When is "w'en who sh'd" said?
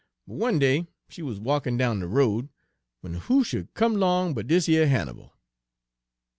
3.03-3.71